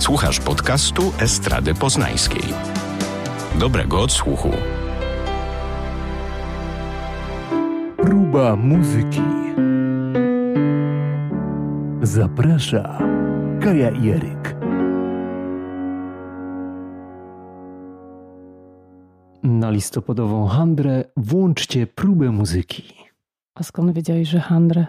Słuchasz 0.00 0.40
podcastu 0.40 1.12
Estrady 1.18 1.74
Poznańskiej. 1.74 2.42
Dobrego 3.58 4.00
odsłuchu. 4.00 4.50
Próba 7.96 8.56
muzyki. 8.56 9.22
Zaprasza 12.02 12.98
Kaja 13.62 13.90
Jeryk. 13.90 14.56
Na 19.42 19.70
listopadową 19.70 20.46
handrę 20.46 21.04
włączcie 21.16 21.86
próbę 21.86 22.30
muzyki. 22.30 22.94
A 23.54 23.62
skąd 23.62 23.92
wiedziałeś, 23.92 24.28
że 24.28 24.40
handrę? 24.40 24.86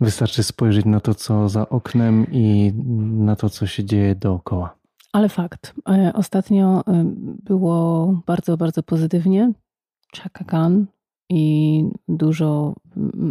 Wystarczy 0.00 0.42
spojrzeć 0.42 0.84
na 0.84 1.00
to, 1.00 1.14
co 1.14 1.48
za 1.48 1.68
oknem 1.68 2.26
i 2.32 2.72
na 3.16 3.36
to, 3.36 3.50
co 3.50 3.66
się 3.66 3.84
dzieje 3.84 4.14
dookoła. 4.14 4.76
Ale 5.12 5.28
fakt. 5.28 5.74
E, 5.88 6.12
ostatnio 6.14 6.82
e, 6.86 7.04
było 7.44 8.06
bardzo, 8.26 8.56
bardzo 8.56 8.82
pozytywnie. 8.82 9.52
Chaka 10.16 10.44
Khan 10.44 10.86
i 11.30 11.84
dużo 12.08 12.74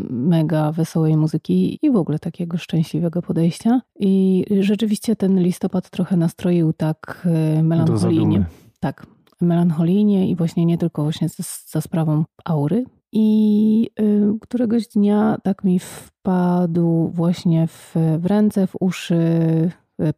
mega 0.09 0.71
wesołej 0.71 1.17
muzyki 1.17 1.79
i 1.81 1.91
w 1.91 1.95
ogóle 1.95 2.19
takiego 2.19 2.57
szczęśliwego 2.57 3.21
podejścia. 3.21 3.81
I 3.99 4.45
rzeczywiście 4.61 5.15
ten 5.15 5.39
listopad 5.39 5.89
trochę 5.89 6.17
nastroił 6.17 6.73
tak 6.73 7.27
e, 7.57 7.63
melancholijnie. 7.63 8.45
Tak, 8.79 9.07
melancholijnie 9.41 10.29
i 10.29 10.35
właśnie 10.35 10.65
nie 10.65 10.77
tylko 10.77 11.03
właśnie 11.03 11.29
za, 11.29 11.43
za 11.67 11.81
sprawą 11.81 12.25
aury, 12.45 12.85
i 13.13 13.89
y, 13.99 14.33
któregoś 14.41 14.87
dnia 14.87 15.37
tak 15.43 15.63
mi 15.63 15.79
wpadł 15.79 17.07
właśnie 17.07 17.67
w, 17.67 17.95
w 18.19 18.25
ręce, 18.25 18.67
w 18.67 18.75
uszy, 18.79 19.71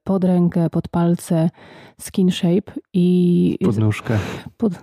pod 0.03 0.23
rękę, 0.23 0.69
pod 0.69 0.87
palce 0.87 1.49
skin 1.99 2.31
shape 2.31 2.71
i. 2.93 3.57
Podnóżkę. 3.65 4.17
Pod, 4.57 4.73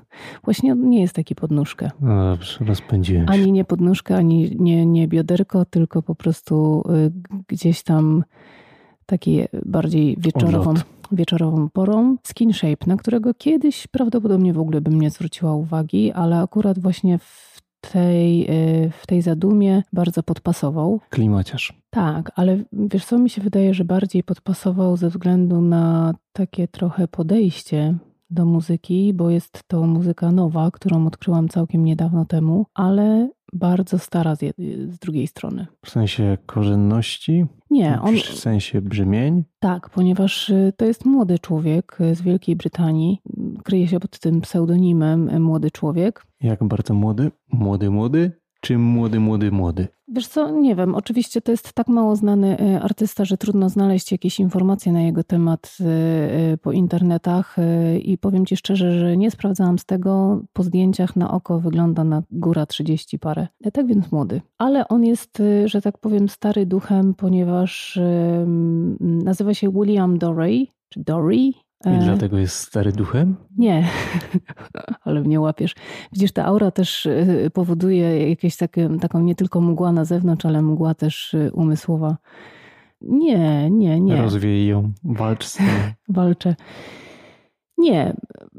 właśnie 0.45 0.75
nie 0.75 1.01
jest 1.01 1.15
taki 1.15 1.35
podnóżkę. 1.35 1.91
No 2.01 2.31
dobrze, 2.31 2.65
rozpędziłem 2.65 3.27
się. 3.27 3.33
Ani 3.33 3.53
nie 3.53 3.65
podnóżkę, 3.65 4.17
ani 4.17 4.57
nie, 4.59 4.87
nie 4.87 5.09
bioderko, 5.09 5.65
tylko 5.65 6.03
po 6.03 6.15
prostu 6.15 6.85
y, 6.91 7.13
gdzieś 7.49 7.83
tam 7.83 8.25
taki 9.07 9.41
bardziej 9.65 10.17
wieczorową, 10.19 10.75
wieczorową 11.13 11.69
porą. 11.71 12.17
Skin 12.23 12.53
shape, 12.53 12.87
na 12.87 12.97
którego 12.97 13.35
kiedyś 13.35 13.87
prawdopodobnie 13.87 14.53
w 14.53 14.59
ogóle 14.59 14.81
bym 14.81 15.01
nie 15.01 15.11
zwróciła 15.11 15.55
uwagi, 15.55 16.13
ale 16.13 16.41
akurat 16.41 16.79
właśnie 16.79 17.19
w 17.19 17.62
tej, 17.91 18.51
y, 18.51 18.91
w 18.91 19.07
tej 19.07 19.23
zadumie 19.23 19.83
bardzo 19.93 20.23
podpasował. 20.23 21.01
Klimaciarz. 21.11 21.73
Tak, 21.91 22.33
ale 22.35 22.59
wiesz 22.73 23.05
co, 23.05 23.19
mi 23.19 23.31
się 23.31 23.43
wydaje, 23.43 23.75
że 23.75 23.85
bardziej 23.85 24.23
podpasował 24.23 24.97
ze 24.97 25.11
względu 25.11 25.61
na 25.61 26.15
takie 26.33 26.69
trochę 26.69 27.09
podejście 27.09 27.95
do 28.31 28.45
muzyki, 28.47 29.15
bo 29.15 29.31
jest 29.31 29.63
to 29.67 29.87
muzyka 29.87 30.33
nowa, 30.33 30.71
którą 30.71 31.07
odkryłam 31.07 31.49
całkiem 31.49 31.85
niedawno 31.85 32.25
temu, 32.25 32.67
ale 32.75 33.31
bardzo 33.53 33.99
stara 33.99 34.37
z, 34.37 34.41
z 34.89 34.99
drugiej 34.99 35.27
strony. 35.27 35.67
W 35.85 35.91
sensie 35.91 36.39
korzenności? 36.47 37.47
Nie, 37.71 38.01
on. 38.03 38.17
W 38.17 38.39
sensie 38.39 38.81
brzmień? 38.81 39.45
Tak, 39.59 39.91
ponieważ 39.91 40.51
y, 40.51 40.73
to 40.77 40.85
jest 40.85 41.05
młody 41.05 41.39
człowiek 41.39 41.99
z 42.13 42.23
Wielkiej 42.23 42.57
Brytanii. 42.57 43.19
Kryje 43.65 43.89
się 43.89 44.01
pod 44.01 44.19
tym 44.19 44.41
pseudonimem 44.41 45.29
y, 45.29 45.41
Młody 45.41 45.71
Człowiek. 45.71 46.27
Jak 46.41 46.65
bardzo 46.65 46.95
młody? 46.95 47.31
Młody, 47.53 47.91
młody? 47.91 48.43
Czy 48.61 48.79
młody, 48.79 49.21
młody, 49.21 49.51
młody? 49.53 49.89
Wiesz 50.09 50.27
co, 50.27 50.51
nie 50.51 50.77
wiem. 50.77 50.95
Oczywiście 50.95 51.41
to 51.41 51.51
jest 51.51 51.73
tak 51.73 51.89
mało 51.89 52.17
znany 52.17 52.61
y, 52.61 52.83
artysta, 52.83 53.25
że 53.25 53.37
trudno 53.37 53.69
znaleźć 53.69 54.13
jakieś 54.13 54.41
informacje 54.41 54.93
na 54.93 55.03
jego 55.03 55.25
temat 55.25 55.77
y, 56.55 56.59
po 56.59 56.73
internetach 56.73 57.57
i 58.03 58.19
powiem 58.19 58.47
ci 58.47 58.57
szczerze, 58.57 58.99
że 58.99 59.17
nie 59.17 59.31
sprawdzałam 59.31 59.79
z 59.79 59.85
tego. 59.85 60.43
Po 60.53 60.63
zdjęciach 60.63 61.17
na 61.17 61.31
oko 61.31 61.61
wygląda 61.61 62.05
na 62.05 62.23
góra 62.31 62.67
30 62.67 63.19
parę. 63.19 63.47
Tak 63.73 63.87
więc 63.87 64.13
młody. 64.13 64.41
Ale 64.59 64.89
on 64.89 65.05
jest, 65.05 65.43
że 65.65 65.83
tak 65.83 65.99
powiem, 65.99 66.29
stary 66.29 66.67
duchem, 66.67 67.15
ponieważ 67.15 67.99
nazywa 69.01 69.55
się 69.55 69.73
William 69.73 70.19
Dorey, 70.19 70.69
czy 70.89 71.01
Dory, 71.01 71.53
i 71.87 71.89
e... 71.89 71.99
dlatego 71.99 72.39
jest 72.39 72.57
stary 72.57 72.93
duchem? 72.93 73.37
Nie, 73.59 73.89
ale 75.05 75.21
mnie 75.21 75.41
łapiesz. 75.41 75.75
Widzisz, 76.13 76.33
ta 76.33 76.45
aura 76.45 76.71
też 76.71 77.07
e, 77.07 77.51
powoduje 77.51 78.29
jakieś 78.29 78.57
takie, 78.57 78.99
taką 79.01 79.21
nie 79.21 79.35
tylko 79.35 79.61
mgła 79.61 79.93
na 79.93 80.05
zewnątrz, 80.05 80.47
ale 80.47 80.63
mgła 80.63 80.95
też 80.95 81.35
e, 81.35 81.53
umysłowa. 81.53 82.17
Nie, 83.01 83.71
nie, 83.71 84.01
nie. 84.01 84.17
Rozwiej 84.17 84.67
ją, 84.67 84.93
walcz 85.05 85.45
z 85.45 85.57
tym. 85.57 85.67
Walczę. 86.09 86.55
Nie, 87.79 88.17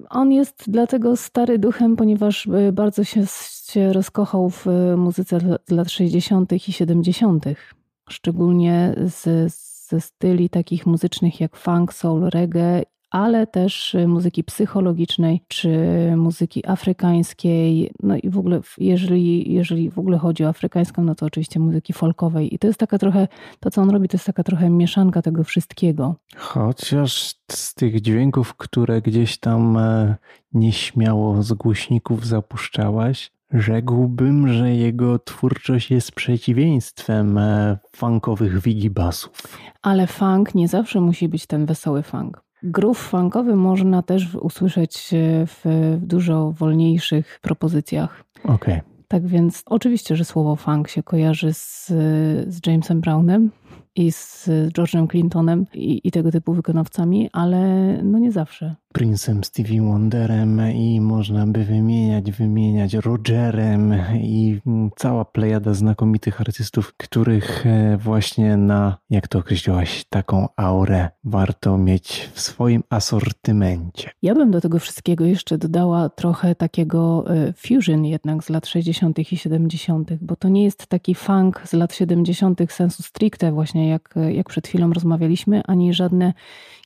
on 0.10 0.32
jest 0.32 0.64
dlatego 0.68 1.16
stary 1.16 1.60
duchem, 1.60 1.96
ponieważ 1.96 2.48
bardzo 2.74 3.04
się, 3.04 3.24
się 3.72 3.94
rozkochał 3.94 4.50
w 4.50 4.66
muzyce 4.98 5.38
lat 5.70 5.92
60. 5.92 6.54
i 6.54 6.74
70., 6.74 7.46
szczególnie 8.10 8.96
z, 8.98 9.54
ze 9.90 10.02
styli 10.02 10.50
takich 10.50 10.86
muzycznych 10.86 11.40
jak 11.40 11.56
funk, 11.56 11.94
soul, 11.94 12.30
reggae 12.30 12.84
ale 13.14 13.48
też 13.48 13.96
y, 13.96 14.08
muzyki 14.08 14.44
psychologicznej 14.44 15.42
czy 15.48 15.70
muzyki 16.16 16.68
afrykańskiej. 16.68 17.92
No 18.04 18.16
i 18.18 18.30
w 18.30 18.38
ogóle, 18.38 18.62
jeżeli, 18.78 19.54
jeżeli 19.54 19.92
w 19.92 20.00
ogóle 20.00 20.18
chodzi 20.18 20.46
o 20.46 20.48
afrykańską, 20.48 21.04
no 21.04 21.16
to 21.16 21.26
oczywiście 21.26 21.60
muzyki 21.60 21.94
folkowej. 21.94 22.56
I 22.56 22.60
to 22.60 22.68
jest 22.68 22.80
taka 22.80 22.98
trochę, 22.98 23.28
to 23.60 23.72
co 23.72 23.82
on 23.82 23.90
robi, 23.90 24.08
to 24.08 24.18
jest 24.18 24.26
taka 24.26 24.44
trochę 24.44 24.70
mieszanka 24.70 25.22
tego 25.22 25.44
wszystkiego. 25.44 26.16
Chociaż 26.36 27.36
z 27.52 27.74
tych 27.74 28.02
dźwięków, 28.02 28.56
które 28.56 29.02
gdzieś 29.02 29.38
tam 29.38 29.78
e, 29.78 30.16
nieśmiało 30.54 31.44
z 31.44 31.54
głośników 31.54 32.26
zapuszczałaś, 32.26 33.32
Rzekłbym, 33.54 34.54
że 34.54 34.76
jego 34.76 35.20
twórczość 35.20 35.92
jest 35.92 36.12
przeciwieństwem 36.12 37.38
e, 37.38 37.78
funkowych 37.96 38.62
wigibasów. 38.62 39.32
Ale 39.82 40.08
funk 40.08 40.56
nie 40.56 40.68
zawsze 40.68 41.02
musi 41.02 41.30
być 41.30 41.48
ten 41.48 41.66
wesoły 41.66 42.04
funk. 42.04 42.44
Groove 42.64 42.98
funkowy 42.98 43.56
można 43.56 44.02
też 44.02 44.36
usłyszeć 44.36 45.10
w 45.48 45.96
dużo 46.02 46.52
wolniejszych 46.52 47.40
propozycjach. 47.42 48.24
Okej. 48.44 48.56
Okay. 48.56 48.82
Tak 49.08 49.28
więc 49.28 49.64
oczywiście, 49.66 50.16
że 50.16 50.26
słowo 50.26 50.56
funk 50.56 50.90
się 50.90 51.04
kojarzy 51.04 51.54
z, 51.54 51.88
z 52.48 52.68
Jamesem 52.68 53.02
Brownem, 53.02 53.52
i 53.96 54.12
z 54.12 54.50
George'em 54.74 55.08
Clintonem 55.08 55.66
i, 55.74 56.02
i, 56.04 56.12
tego 56.12 56.32
typu 56.32 56.54
wykonawcami, 56.54 57.30
ale 57.34 57.60
no 58.04 58.20
nie 58.20 58.32
zawsze. 58.32 58.76
Prince'em, 58.94 59.44
Stevie 59.44 59.82
Wonderem 59.82 60.62
i 60.76 61.02
można 61.02 61.48
by 61.48 61.64
wymieniać, 61.64 62.32
wymieniać 62.32 62.94
Rogerem 62.94 63.94
i 64.22 64.60
cała 64.96 65.26
plejada 65.26 65.74
znakomitych 65.74 66.42
artystów, 66.42 66.94
których 66.98 67.66
e, 67.66 67.98
właśnie 67.98 68.58
na, 68.58 68.98
jak 69.10 69.28
to 69.28 69.40
określiłaś, 69.40 70.06
taką 70.10 70.48
aurę 70.56 71.10
warto 71.24 71.78
mieć 71.78 72.30
w 72.34 72.40
swoim 72.40 72.84
asortymencie. 72.90 74.10
Ja 74.22 74.36
bym 74.36 74.52
do 74.52 74.62
tego 74.62 74.80
wszystkiego 74.80 75.26
jeszcze 75.26 75.58
dodała 75.58 76.10
trochę 76.10 76.56
takiego 76.56 77.26
e, 77.36 77.54
fusion 77.54 78.06
jednak 78.06 78.44
z 78.44 78.50
lat 78.50 78.68
60. 78.68 79.20
i 79.20 79.38
70., 79.38 80.14
bo 80.22 80.36
to 80.36 80.50
nie 80.50 80.64
jest 80.64 80.88
taki 80.88 81.16
funk 81.16 81.62
z 81.66 81.74
lat 81.74 81.94
70. 81.94 82.62
sensu 82.70 83.04
stricte 83.04 83.52
właśnie 83.52 83.83
jak, 83.88 84.16
jak 84.32 84.50
przed 84.50 84.68
chwilą 84.68 84.94
rozmawialiśmy, 84.94 85.62
ani 85.68 85.94
żadne 85.94 86.34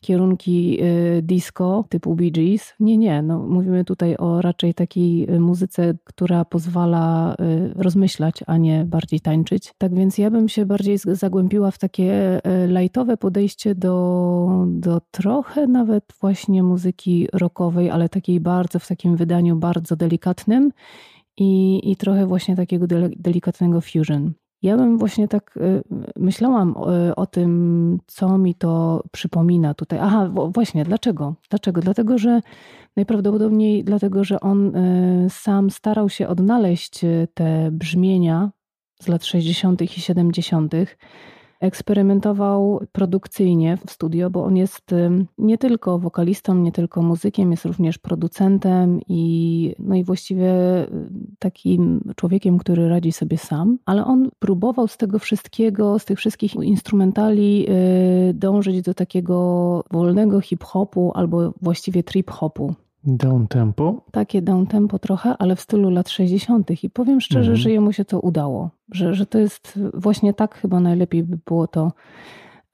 kierunki 0.01 0.83
y, 0.83 1.21
disco 1.21 1.85
typu 1.89 2.15
Bee 2.15 2.31
Gees. 2.31 2.73
Nie, 2.79 2.97
nie. 2.97 3.21
No, 3.21 3.39
mówimy 3.39 3.85
tutaj 3.85 4.15
o 4.17 4.41
raczej 4.41 4.73
takiej 4.73 5.33
y, 5.35 5.39
muzyce, 5.39 5.93
która 6.03 6.45
pozwala 6.45 7.35
y, 7.35 7.73
rozmyślać, 7.75 8.43
a 8.47 8.57
nie 8.57 8.85
bardziej 8.85 9.19
tańczyć. 9.19 9.73
Tak 9.77 9.95
więc 9.95 10.17
ja 10.17 10.31
bym 10.31 10.49
się 10.49 10.65
bardziej 10.65 10.97
zagłębiła 10.97 11.71
w 11.71 11.77
takie 11.77 12.41
lightowe 12.67 13.17
podejście 13.17 13.75
do, 13.75 14.65
do 14.67 15.01
trochę 15.11 15.67
nawet 15.67 16.03
właśnie 16.21 16.63
muzyki 16.63 17.27
rockowej, 17.33 17.89
ale 17.89 18.09
takiej 18.09 18.39
bardzo, 18.39 18.79
w 18.79 18.87
takim 18.87 19.15
wydaniu 19.15 19.55
bardzo 19.55 19.95
delikatnym 19.95 20.71
i, 21.37 21.81
i 21.91 21.95
trochę 21.95 22.25
właśnie 22.25 22.55
takiego 22.55 22.87
delikatnego 23.17 23.81
fusion. 23.81 24.33
Ja 24.67 24.77
bym 24.77 24.97
właśnie 24.97 25.27
tak 25.27 25.57
y, 25.57 25.83
myślałam 26.15 26.77
o, 26.77 27.15
o, 27.15 27.25
tym, 27.25 27.99
co 28.07 28.37
mi 28.37 28.55
to 28.55 29.03
przypomina 29.11 29.73
tutaj. 29.73 29.99
Aha, 30.01 30.29
właśnie, 30.49 30.83
dlaczego? 30.83 31.35
Dlaczego? 31.49 31.81
Dlatego, 31.81 32.17
że 32.17 32.41
najprawdopodobniej 32.95 33.83
dlatego, 33.83 34.23
że 34.23 34.39
on 34.39 34.75
y, 34.75 35.27
sam 35.29 35.69
starał 35.69 36.09
się 36.09 36.27
odnaleźć 36.27 37.03
y, 37.03 37.27
te 37.33 37.69
brzmienia 37.71 38.51
z 39.01 39.07
lat 39.07 39.25
60. 39.25 39.81
i 39.81 39.87
70., 39.87 40.73
Eksperymentował 41.59 42.79
produkcyjnie 42.91 43.77
w 43.87 43.91
studio, 43.91 44.29
bo 44.29 44.43
on 44.43 44.57
jest 44.57 44.91
nie 45.37 45.57
tylko 45.57 45.99
wokalistą, 45.99 46.55
nie 46.55 46.71
tylko 46.71 47.01
muzykiem, 47.01 47.51
jest 47.51 47.65
również 47.65 47.97
producentem 47.97 48.99
i, 49.07 49.75
no 49.79 49.95
i 49.95 50.03
właściwie 50.03 50.53
takim 51.39 52.13
człowiekiem, 52.15 52.57
który 52.57 52.89
radzi 52.89 53.11
sobie 53.11 53.37
sam, 53.37 53.77
ale 53.85 54.05
on 54.05 54.29
próbował 54.39 54.87
z 54.87 54.97
tego 54.97 55.19
wszystkiego, 55.19 55.99
z 55.99 56.05
tych 56.05 56.17
wszystkich 56.17 56.55
instrumentali 56.55 57.65
y, 58.29 58.33
dążyć 58.33 58.81
do 58.81 58.93
takiego 58.93 59.83
wolnego 59.91 60.41
hip-hopu 60.41 61.11
albo 61.15 61.53
właściwie 61.61 62.03
trip-hopu. 62.03 62.75
Down 63.03 63.47
tempo? 63.47 64.01
Takie 64.11 64.41
down 64.41 64.67
tempo 64.67 64.99
trochę, 64.99 65.35
ale 65.39 65.55
w 65.55 65.61
stylu 65.61 65.89
lat 65.89 66.09
60. 66.09 66.83
I 66.83 66.89
powiem 66.89 67.21
szczerze, 67.21 67.51
mhm. 67.51 67.57
że 67.57 67.71
jemu 67.71 67.93
się 67.93 68.05
to 68.05 68.19
udało. 68.19 68.69
Że, 68.91 69.13
że 69.13 69.25
to 69.25 69.39
jest 69.39 69.79
właśnie 69.93 70.33
tak 70.33 70.55
chyba 70.55 70.79
najlepiej 70.79 71.23
by 71.23 71.37
było 71.45 71.67
to 71.67 71.91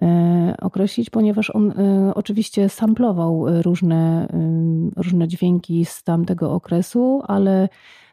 e, 0.01 0.55
określić, 0.61 1.09
ponieważ 1.09 1.49
on 1.49 1.71
e, 1.71 2.11
oczywiście 2.15 2.69
samplował 2.69 3.45
różne, 3.61 4.27
e, 4.97 5.01
różne 5.03 5.27
dźwięki 5.27 5.85
z 5.85 6.03
tamtego 6.03 6.53
okresu, 6.53 7.21
ale 7.27 7.69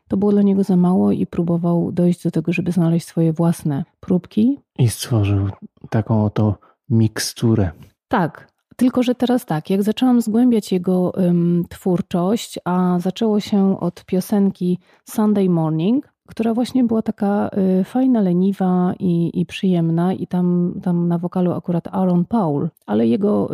to 0.08 0.16
było 0.16 0.32
dla 0.32 0.42
niego 0.42 0.64
za 0.64 0.76
mało 0.76 1.12
i 1.12 1.26
próbował 1.26 1.92
dojść 1.92 2.22
do 2.22 2.30
tego, 2.30 2.52
żeby 2.52 2.72
znaleźć 2.72 3.06
swoje 3.06 3.32
własne 3.32 3.84
próbki. 4.00 4.58
I 4.78 4.88
stworzył 4.88 5.48
taką 5.90 6.24
oto 6.24 6.58
miksturę. 6.88 7.70
Tak, 8.08 8.50
tylko, 8.81 9.03
że 9.03 9.15
teraz 9.15 9.47
tak, 9.47 9.71
jak 9.71 9.82
zaczęłam 9.82 10.21
zgłębiać 10.21 10.73
jego 10.73 11.11
um, 11.11 11.65
twórczość, 11.69 12.59
a 12.65 12.99
zaczęło 12.99 13.41
się 13.41 13.81
od 13.81 14.05
piosenki 14.05 14.79
Sunday 15.05 15.49
Morning, 15.49 16.12
która 16.29 16.55
właśnie 16.55 16.85
była 16.85 17.03
taka 17.03 17.50
y, 17.81 17.85
fajna, 17.85 18.21
leniwa 18.21 18.94
i, 18.99 19.41
i 19.41 19.47
przyjemna, 19.47 20.12
i 20.12 20.27
tam, 20.27 20.75
tam 20.82 21.09
na 21.09 21.19
wokalu 21.19 21.53
akurat 21.53 21.88
Aaron 21.88 22.25
Paul, 22.25 22.69
ale 22.87 23.06
jego 23.06 23.50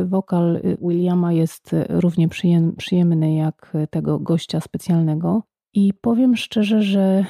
y, 0.00 0.04
wokal 0.04 0.56
y, 0.56 0.76
Williama 0.82 1.32
jest 1.32 1.76
równie 1.88 2.28
przyjem, 2.28 2.76
przyjemny 2.76 3.34
jak 3.34 3.72
tego 3.90 4.18
gościa 4.18 4.60
specjalnego. 4.60 5.42
I 5.74 5.94
powiem 6.00 6.36
szczerze, 6.36 6.82
że 6.82 7.24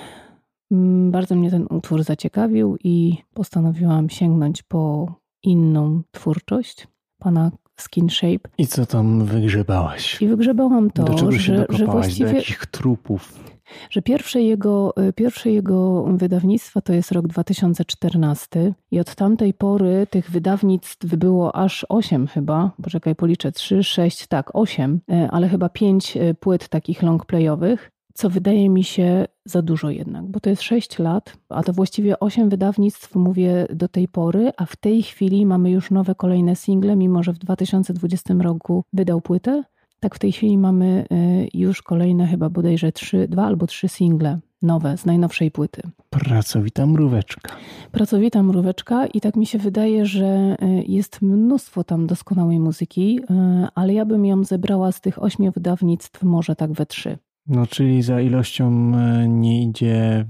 mm, 0.72 1.10
bardzo 1.10 1.34
mnie 1.34 1.50
ten 1.50 1.66
utwór 1.70 2.02
zaciekawił 2.02 2.76
i 2.84 3.16
postanowiłam 3.34 4.10
sięgnąć 4.10 4.62
po 4.62 5.12
inną 5.42 6.02
twórczość 6.10 6.86
pana 7.18 7.50
Skin 7.76 8.10
Shape. 8.10 8.48
I 8.58 8.66
co 8.66 8.86
tam 8.86 9.24
wygrzebałaś? 9.24 10.22
I 10.22 10.28
wygrzebałam 10.28 10.90
to, 10.90 11.04
do 11.04 11.14
czego 11.14 11.32
się 11.32 11.38
że, 11.38 11.66
że 11.68 11.86
właściwie... 11.86 12.30
Do 12.30 12.36
jakich 12.36 12.66
trupów? 12.66 13.48
Że 13.90 14.02
pierwsze 14.02 14.42
jego, 14.42 14.94
pierwsze 15.14 15.50
jego 15.50 16.02
wydawnictwo 16.02 16.80
to 16.80 16.92
jest 16.92 17.12
rok 17.12 17.26
2014 17.26 18.74
i 18.90 19.00
od 19.00 19.14
tamtej 19.14 19.54
pory 19.54 20.06
tych 20.10 20.30
wydawnictw 20.30 21.06
było 21.06 21.56
aż 21.56 21.86
8 21.88 22.26
chyba, 22.26 22.70
poczekaj 22.82 23.14
policzę, 23.14 23.52
3, 23.52 23.82
6, 23.82 24.26
tak 24.26 24.50
8, 24.56 25.00
e, 25.10 25.28
ale 25.30 25.48
chyba 25.48 25.68
5 25.68 26.16
e, 26.16 26.34
płyt 26.34 26.68
takich 26.68 27.02
longplayowych 27.02 27.90
co 28.18 28.30
wydaje 28.30 28.68
mi 28.68 28.84
się 28.84 29.26
za 29.44 29.62
dużo 29.62 29.90
jednak, 29.90 30.26
bo 30.26 30.40
to 30.40 30.50
jest 30.50 30.62
6 30.62 30.98
lat, 30.98 31.36
a 31.48 31.62
to 31.62 31.72
właściwie 31.72 32.20
8 32.20 32.48
wydawnictw 32.48 33.14
mówię 33.14 33.66
do 33.74 33.88
tej 33.88 34.08
pory, 34.08 34.50
a 34.56 34.66
w 34.66 34.76
tej 34.76 35.02
chwili 35.02 35.46
mamy 35.46 35.70
już 35.70 35.90
nowe 35.90 36.14
kolejne 36.14 36.56
single, 36.56 36.96
mimo 36.96 37.22
że 37.22 37.32
w 37.32 37.38
2020 37.38 38.34
roku 38.34 38.84
wydał 38.92 39.20
płytę. 39.20 39.62
Tak 40.00 40.14
w 40.14 40.18
tej 40.18 40.32
chwili 40.32 40.58
mamy 40.58 41.06
y, 41.12 41.58
już 41.58 41.82
kolejne 41.82 42.26
chyba 42.26 42.50
bodajże 42.50 42.92
3, 42.92 43.28
dwa 43.28 43.44
albo 43.44 43.66
trzy 43.66 43.88
single 43.88 44.38
nowe 44.62 44.98
z 44.98 45.06
najnowszej 45.06 45.50
płyty. 45.50 45.82
Pracowita 46.10 46.86
mróweczka. 46.86 47.56
Pracowita 47.92 48.42
mróweczka 48.42 49.06
i 49.06 49.20
tak 49.20 49.36
mi 49.36 49.46
się 49.46 49.58
wydaje, 49.58 50.06
że 50.06 50.56
y, 50.62 50.84
jest 50.86 51.22
mnóstwo 51.22 51.84
tam 51.84 52.06
doskonałej 52.06 52.60
muzyki, 52.60 53.20
y, 53.20 53.24
ale 53.74 53.94
ja 53.94 54.04
bym 54.04 54.26
ją 54.26 54.44
zebrała 54.44 54.92
z 54.92 55.00
tych 55.00 55.22
ośmiu 55.22 55.52
wydawnictw 55.52 56.22
może 56.22 56.56
tak 56.56 56.72
we 56.72 56.86
trzy. 56.86 57.18
No, 57.48 57.66
czyli 57.66 58.02
za 58.02 58.20
ilością 58.20 58.92
e, 58.94 59.28
nie 59.28 59.62
idzie 59.62 60.26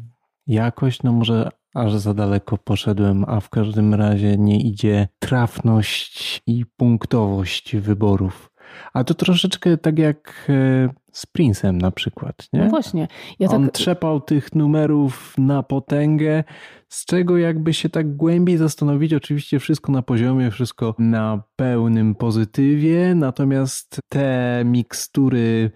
jakość, 0.46 1.02
no 1.02 1.12
może 1.12 1.50
aż 1.74 1.94
za 1.94 2.14
daleko 2.14 2.58
poszedłem, 2.58 3.24
a 3.26 3.40
w 3.40 3.50
każdym 3.50 3.94
razie 3.94 4.36
nie 4.36 4.60
idzie 4.60 5.08
trafność 5.18 6.42
i 6.46 6.66
punktowość 6.76 7.76
wyborów. 7.76 8.50
A 8.92 9.04
to 9.04 9.14
troszeczkę 9.14 9.76
tak 9.76 9.98
jak 9.98 10.46
e, 10.48 10.88
z 11.12 11.26
Prince'em 11.26 11.72
na 11.72 11.90
przykład, 11.90 12.48
nie? 12.52 12.60
No 12.60 12.70
właśnie. 12.70 13.08
Ja 13.38 13.48
On 13.48 13.64
tak... 13.64 13.72
trzepał 13.72 14.20
tych 14.20 14.54
numerów 14.54 15.34
na 15.38 15.62
potęgę, 15.62 16.44
z 16.88 17.04
czego 17.04 17.38
jakby 17.38 17.74
się 17.74 17.88
tak 17.88 18.16
głębiej 18.16 18.56
zastanowić, 18.56 19.14
oczywiście 19.14 19.58
wszystko 19.58 19.92
na 19.92 20.02
poziomie, 20.02 20.50
wszystko 20.50 20.94
na 20.98 21.42
pełnym 21.56 22.14
pozytywie, 22.14 23.14
natomiast 23.14 24.00
te 24.08 24.62
mikstury 24.64 25.70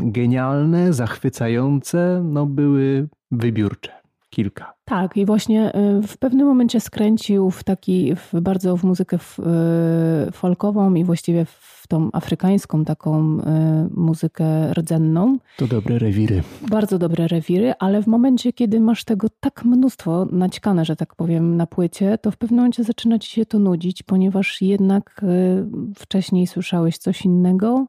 genialne, 0.00 0.92
zachwycające, 0.92 2.22
no 2.24 2.46
były 2.46 3.08
wybiórcze. 3.30 4.02
Kilka. 4.30 4.74
Tak, 4.84 5.16
i 5.16 5.26
właśnie 5.26 5.76
y, 5.76 6.02
w 6.02 6.18
pewnym 6.18 6.46
momencie 6.46 6.80
skręcił 6.80 7.50
w 7.50 7.64
taki, 7.64 8.14
w 8.16 8.40
bardzo 8.40 8.76
w 8.76 8.84
muzykę 8.84 9.16
y, 9.16 10.32
folkową 10.32 10.94
i 10.94 11.04
właściwie 11.04 11.44
w 11.44 11.84
tą 11.88 12.08
afrykańską 12.12 12.84
taką 12.84 13.38
y, 13.38 13.42
muzykę 13.94 14.74
rdzenną. 14.74 15.38
To 15.56 15.66
dobre 15.66 15.98
rewiry. 15.98 16.42
Bardzo 16.70 16.98
dobre 16.98 17.28
rewiry, 17.28 17.74
ale 17.78 18.02
w 18.02 18.06
momencie, 18.06 18.52
kiedy 18.52 18.80
masz 18.80 19.04
tego 19.04 19.26
tak 19.40 19.64
mnóstwo 19.64 20.26
naćkane, 20.32 20.84
że 20.84 20.96
tak 20.96 21.14
powiem, 21.14 21.56
na 21.56 21.66
płycie, 21.66 22.18
to 22.18 22.30
w 22.30 22.36
pewnym 22.36 22.56
momencie 22.56 22.84
zaczyna 22.84 23.18
ci 23.18 23.30
się 23.30 23.46
to 23.46 23.58
nudzić, 23.58 24.02
ponieważ 24.02 24.62
jednak 24.62 25.24
wcześniej 25.96 26.46
słyszałeś 26.46 26.98
coś 26.98 27.24
innego 27.24 27.86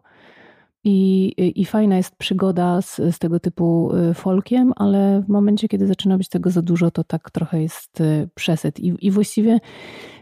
i, 0.83 1.33
I 1.61 1.65
fajna 1.65 1.97
jest 1.97 2.15
przygoda 2.15 2.81
z, 2.81 2.95
z 2.95 3.19
tego 3.19 3.39
typu 3.39 3.95
y, 3.95 4.13
folkiem, 4.13 4.73
ale 4.75 5.21
w 5.21 5.29
momencie, 5.29 5.67
kiedy 5.67 5.87
zaczyna 5.87 6.17
być 6.17 6.29
tego 6.29 6.49
za 6.49 6.61
dużo, 6.61 6.91
to 6.91 7.03
tak 7.03 7.31
trochę 7.31 7.61
jest 7.61 8.01
y, 8.01 8.29
przesyt. 8.35 8.79
I, 8.79 8.95
i 8.99 9.11
właściwie 9.11 9.59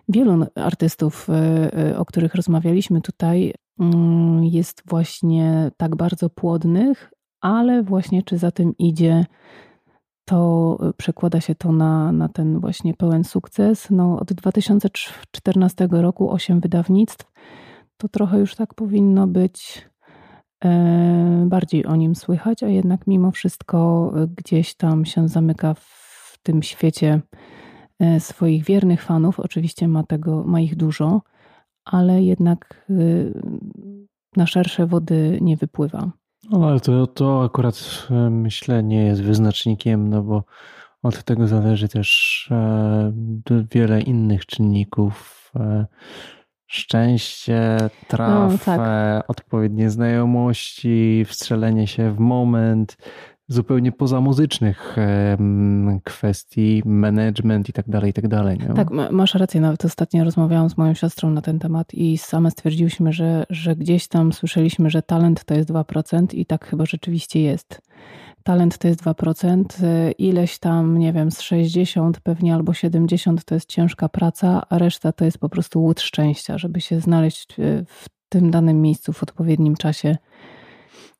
wielu 0.09 0.45
artystów, 0.55 1.27
y, 1.89 1.97
o 1.97 2.05
których 2.05 2.35
rozmawialiśmy 2.35 3.01
tutaj, 3.01 3.53
mm, 3.79 4.43
jest 4.43 4.83
właśnie 4.85 5.71
tak 5.77 5.95
bardzo 5.95 6.29
płodnych, 6.29 7.13
ale 7.41 7.83
właśnie 7.83 8.23
czy 8.23 8.37
za 8.37 8.51
tym 8.51 8.77
idzie, 8.77 9.25
to 10.25 10.77
przekłada 10.97 11.41
się 11.41 11.55
to 11.55 11.71
na, 11.71 12.11
na 12.11 12.29
ten 12.29 12.59
właśnie 12.59 12.93
pełen 12.93 13.23
sukces. 13.23 13.87
No, 13.89 14.19
od 14.19 14.33
2014 14.33 15.87
roku 15.91 16.31
8 16.31 16.59
wydawnictw, 16.59 17.31
to 17.97 18.09
trochę 18.09 18.39
już 18.39 18.55
tak 18.55 18.73
powinno 18.73 19.27
być 19.27 19.90
bardziej 21.45 21.85
o 21.85 21.95
nim 21.95 22.15
słychać, 22.15 22.63
a 22.63 22.67
jednak 22.67 23.07
mimo 23.07 23.31
wszystko 23.31 24.11
gdzieś 24.37 24.75
tam 24.75 25.05
się 25.05 25.27
zamyka 25.27 25.73
w 25.73 26.37
tym 26.43 26.63
świecie 26.63 27.21
e, 27.99 28.19
swoich 28.19 28.63
wiernych 28.63 29.03
fanów. 29.03 29.39
Oczywiście 29.39 29.87
ma 29.87 30.03
tego, 30.03 30.43
ma 30.43 30.59
ich 30.59 30.75
dużo, 30.75 31.21
ale 31.85 32.23
jednak 32.23 32.85
e, 32.89 32.93
na 34.37 34.47
szersze 34.47 34.87
wody 34.87 35.37
nie 35.41 35.57
wypływa. 35.57 36.11
No, 36.49 36.67
ale 36.67 36.79
to, 36.79 37.07
to 37.07 37.43
akurat 37.43 38.07
myślę 38.29 38.83
nie 38.83 39.05
jest 39.05 39.21
wyznacznikiem, 39.21 40.09
no 40.09 40.23
bo 40.23 40.43
od 41.03 41.23
tego 41.23 41.47
zależy 41.47 41.87
też 41.87 42.49
wiele 43.71 44.01
innych 44.01 44.45
czynników 44.45 45.51
szczęście, 46.71 47.77
traf, 48.07 48.51
no, 48.51 48.57
tak. 48.65 48.79
odpowiednie 49.27 49.89
znajomości, 49.89 51.25
wstrzelenie 51.27 51.87
się 51.87 52.11
w 52.11 52.19
moment, 52.19 52.97
zupełnie 53.47 53.91
poza 53.91 54.21
muzycznych 54.21 54.95
kwestii, 56.03 56.81
management 56.85 57.69
i 57.69 57.73
tak 57.73 57.89
dalej, 57.89 58.09
i 58.09 58.13
tak 58.13 58.27
dalej. 58.27 58.57
Nie? 58.59 58.73
Tak, 58.73 58.89
masz 59.11 59.35
rację. 59.35 59.61
Nawet 59.61 59.85
ostatnio 59.85 60.23
rozmawiałam 60.23 60.69
z 60.69 60.77
moją 60.77 60.93
siostrą 60.93 61.29
na 61.29 61.41
ten 61.41 61.59
temat 61.59 61.93
i 61.93 62.17
same 62.17 62.51
stwierdziłyśmy, 62.51 63.13
że, 63.13 63.45
że 63.49 63.75
gdzieś 63.75 64.07
tam 64.07 64.33
słyszeliśmy, 64.33 64.89
że 64.89 65.01
talent 65.01 65.45
to 65.45 65.53
jest 65.53 65.69
2% 65.69 66.35
i 66.35 66.45
tak 66.45 66.65
chyba 66.65 66.85
rzeczywiście 66.85 67.41
jest 67.41 67.81
talent 68.43 68.77
to 68.77 68.87
jest 68.87 69.03
2%, 69.03 69.83
y, 69.83 70.11
ileś 70.11 70.59
tam, 70.59 70.97
nie 70.97 71.13
wiem, 71.13 71.31
z 71.31 71.41
60 71.41 72.19
pewnie 72.19 72.55
albo 72.55 72.73
70 72.73 73.45
to 73.45 73.55
jest 73.55 73.69
ciężka 73.69 74.09
praca, 74.09 74.61
a 74.69 74.77
reszta 74.77 75.11
to 75.11 75.25
jest 75.25 75.37
po 75.37 75.49
prostu 75.49 75.81
łód 75.81 76.01
szczęścia, 76.01 76.57
żeby 76.57 76.81
się 76.81 76.99
znaleźć 76.99 77.59
y, 77.59 77.85
w 77.87 78.05
tym 78.29 78.51
danym 78.51 78.81
miejscu 78.81 79.13
w 79.13 79.23
odpowiednim 79.23 79.75
czasie. 79.75 80.17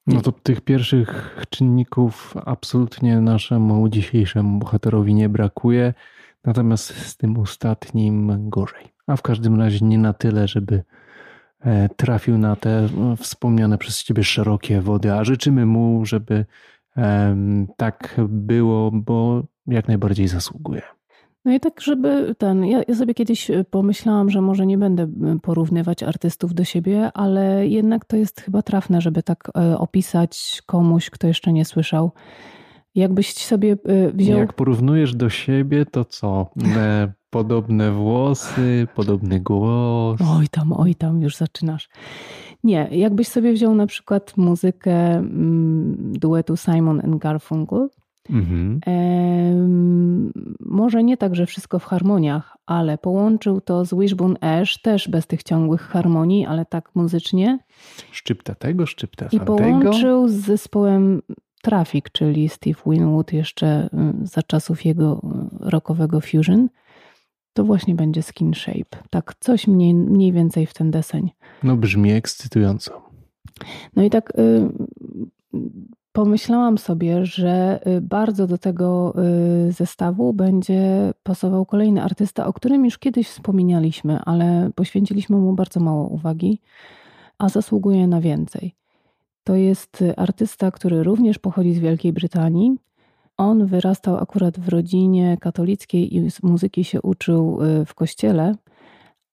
No 0.08 0.22
to 0.22 0.32
tych 0.32 0.62
pierwszych 0.62 1.38
czynników 1.50 2.34
absolutnie 2.46 3.22
naszemu 3.22 3.90
dzisiejszemu 3.90 4.60
bohaterowi 4.60 5.13
nie 5.13 5.30
brakuje, 5.30 5.94
natomiast 6.46 7.08
z 7.08 7.18
tym 7.18 7.40
ostatnim 7.40 8.50
gorzej. 8.50 8.94
A 9.08 9.16
w 9.16 9.22
każdym 9.22 9.60
razie 9.60 9.86
nie 9.86 9.98
na 9.98 10.13
tyle, 10.13 10.48
żeby 10.48 10.84
e, 11.60 11.90
trafił 11.90 12.38
na 12.38 12.56
te 12.56 12.88
no, 12.98 13.16
wspomniane 13.16 13.78
przez 13.78 14.04
Ciebie 14.04 14.24
szerokie 14.24 14.82
wody, 14.82 15.13
a 15.13 15.24
życzymy 15.24 15.66
mu, 15.66 16.06
żeby 16.06 16.46
tak 17.78 18.16
było, 18.30 18.92
bo 18.92 19.44
jak 19.68 19.88
najbardziej 19.88 20.28
zasługuje. 20.28 20.82
No 21.46 21.54
i 21.54 21.60
tak, 21.60 21.82
żeby 21.82 22.36
ten. 22.38 22.66
Ja, 22.66 22.82
ja, 22.88 22.96
sobie 22.96 23.14
kiedyś 23.14 23.52
pomyślałam, 23.70 24.30
że 24.30 24.42
może 24.42 24.66
nie 24.66 24.78
będę 24.78 25.12
porównywać 25.42 26.04
artystów 26.04 26.54
do 26.54 26.64
siebie, 26.64 27.12
ale 27.14 27.68
jednak 27.68 28.06
to 28.06 28.18
jest 28.18 28.42
chyba 28.42 28.62
trafne, 28.62 29.02
żeby 29.02 29.24
tak 29.24 29.52
opisać 29.78 30.62
komuś, 30.66 31.10
kto 31.10 31.28
jeszcze 31.28 31.54
nie 31.54 31.66
słyszał. 31.66 32.12
Jakbyś 32.96 33.34
sobie 33.34 33.78
wziął. 34.14 34.40
Jak 34.40 34.54
porównujesz 34.54 35.16
do 35.16 35.30
siebie, 35.30 35.86
to 35.86 36.06
co? 36.06 36.52
Podobne 37.30 37.92
włosy, 37.92 38.88
podobny 38.96 39.40
głos. 39.40 40.20
Oj 40.38 40.48
tam, 40.48 40.74
oj 40.74 40.96
tam, 40.96 41.22
już 41.22 41.38
zaczynasz. 41.38 41.90
Nie, 42.63 42.88
jakbyś 42.91 43.27
sobie 43.27 43.53
wziął 43.53 43.75
na 43.75 43.88
przykład 43.88 44.38
muzykę 44.38 45.18
mm, 45.18 46.13
duetu 46.13 46.58
Simon 46.58 47.01
and 47.06 47.18
Garfunkel. 47.18 47.89
Mhm. 48.30 48.80
może 50.60 51.03
nie 51.03 51.18
tak, 51.18 51.36
że 51.36 51.46
wszystko 51.46 51.80
w 51.80 51.86
harmoniach, 51.86 52.58
ale 52.65 52.98
połączył 52.98 53.62
to 53.62 53.86
z 53.86 53.94
Wishbone 53.94 54.36
Ash, 54.41 54.82
też 54.82 55.10
bez 55.10 55.27
tych 55.27 55.44
ciągłych 55.44 55.82
harmonii, 55.82 56.46
ale 56.46 56.65
tak 56.65 56.89
muzycznie. 56.96 57.60
Szczypta 58.12 58.56
tego, 58.56 58.86
szczypta 58.86 59.27
I 59.32 59.39
połączył 59.39 60.27
z 60.27 60.34
zespołem 60.34 61.22
Traffic, 61.62 62.06
czyli 62.12 62.50
Steve 62.50 62.82
Winwood 62.86 63.34
jeszcze 63.34 63.89
za 64.24 64.44
czasów 64.44 64.86
jego 64.86 65.22
rockowego 65.60 66.22
fusion 66.22 66.70
to 67.53 67.63
właśnie 67.63 67.96
będzie 67.96 68.22
skin 68.22 68.53
shape. 68.53 68.98
Tak, 69.10 69.36
coś 69.39 69.67
mniej, 69.67 69.93
mniej 69.96 70.31
więcej 70.31 70.65
w 70.65 70.74
ten 70.74 70.91
deseń. 70.91 71.31
No 71.63 71.77
brzmi 71.77 72.12
ekscytująco. 72.12 73.01
No 73.96 74.03
i 74.03 74.10
tak 74.10 74.34
y, 74.39 74.70
pomyślałam 76.12 76.77
sobie, 76.77 77.25
że 77.25 77.79
y, 77.88 78.01
bardzo 78.01 78.48
do 78.48 78.58
tego 78.58 79.13
y, 79.67 79.72
zestawu 79.72 80.34
będzie 80.34 81.12
pasował 81.24 81.65
kolejny 81.65 82.03
artysta, 82.03 82.48
o 82.48 82.53
którym 82.53 82.86
już 82.86 82.98
kiedyś 82.98 83.27
wspominaliśmy, 83.27 84.20
ale 84.25 84.72
poświęciliśmy 84.75 85.38
mu 85.38 85.53
bardzo 85.53 85.79
mało 85.79 86.08
uwagi, 86.08 86.60
a 87.38 87.50
zasługuje 87.50 88.08
na 88.08 88.22
więcej. 88.22 88.75
To 89.43 89.55
jest 89.55 90.03
artysta, 90.17 90.72
który 90.72 91.03
również 91.03 91.39
pochodzi 91.39 91.74
z 91.74 91.79
Wielkiej 91.79 92.13
Brytanii 92.13 92.77
on 93.42 93.66
wyrastał 93.66 94.18
akurat 94.18 94.60
w 94.60 94.70
rodzinie 94.70 95.38
katolickiej 95.38 96.16
i 96.16 96.28
muzyki 96.44 96.84
się 96.84 97.02
uczył 97.02 97.64
y, 97.64 97.86
w 97.86 97.94
kościele, 97.94 98.56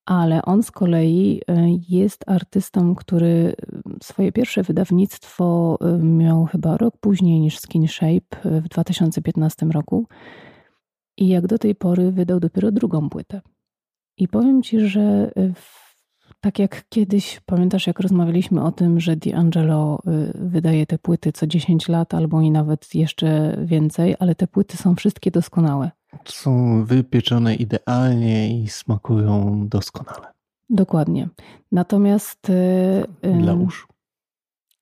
ale 0.06 0.42
on 0.42 0.62
z 0.62 0.70
kolei 0.70 1.40
y, 1.40 1.54
jest 1.88 2.24
artystą, 2.26 2.94
który 2.94 3.26
y, 3.26 3.54
swoje 4.02 4.32
pierwsze 4.32 4.62
wydawnictwo 4.62 5.78
miał 6.02 6.44
chyba 6.46 6.76
rok 6.76 6.96
później 7.00 7.40
niż 7.40 7.58
Skin 7.58 7.88
Shape 7.88 8.60
w 8.60 8.68
2015 8.68 9.66
roku. 9.66 10.06
I 11.16 11.28
jak 11.28 11.46
do 11.46 11.58
tej 11.58 11.74
pory 11.74 12.12
wydał 12.12 12.40
dopiero 12.40 12.72
drugą 12.72 13.08
płytę. 13.08 13.40
I 14.16 14.28
powiem 14.28 14.62
ci, 14.62 14.80
że 14.80 15.30
w 15.54 15.87
tak 16.40 16.58
jak 16.58 16.84
kiedyś, 16.88 17.40
pamiętasz, 17.46 17.86
jak 17.86 18.00
rozmawialiśmy 18.00 18.64
o 18.64 18.72
tym, 18.72 19.00
że 19.00 19.16
D'Angelo 19.16 19.98
y, 20.06 20.32
wydaje 20.34 20.86
te 20.86 20.98
płyty 20.98 21.32
co 21.32 21.46
10 21.46 21.88
lat 21.88 22.14
albo 22.14 22.40
i 22.40 22.50
nawet 22.50 22.94
jeszcze 22.94 23.58
więcej, 23.64 24.16
ale 24.18 24.34
te 24.34 24.46
płyty 24.46 24.76
są 24.76 24.94
wszystkie 24.94 25.30
doskonałe. 25.30 25.90
Są 26.24 26.84
wypieczone 26.84 27.54
idealnie 27.54 28.62
i 28.62 28.68
smakują 28.68 29.62
doskonale. 29.68 30.26
Dokładnie. 30.70 31.28
Natomiast. 31.72 32.50
Y, 32.50 33.06
Dla 33.40 33.54
uszu. 33.54 33.88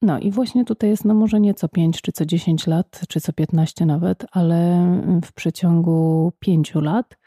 No 0.03 0.19
i 0.19 0.31
właśnie 0.31 0.65
tutaj 0.65 0.91
jest 0.91 1.05
no 1.05 1.15
może 1.15 1.41
nie 1.41 1.55
co 1.55 1.69
5 1.69 2.03
czy 2.03 2.13
co 2.13 2.27
10 2.27 2.67
lat, 2.67 3.01
czy 3.09 3.21
co 3.21 3.33
15 3.33 3.87
nawet, 3.87 4.27
ale 4.33 4.87
w 5.25 5.33
przeciągu 5.33 6.33
5 6.39 6.75
lat 6.75 7.19